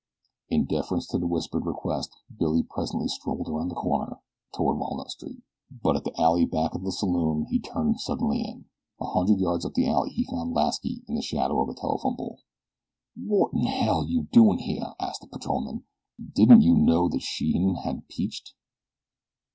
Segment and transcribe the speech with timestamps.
[0.49, 4.19] In deference to the whispered request Billy presently strolled around the corner
[4.51, 8.65] toward Walnut Street, but at the alley back of the saloon he turned suddenly in.
[8.99, 12.15] A hundred yards up the alley he found Lasky in the shadow of a telephone
[12.17, 12.39] pole.
[13.15, 15.83] "Wotinell are you doin' around here?" asked the patrolman.
[16.33, 18.55] "Didn't you know that Sheehan had peached?"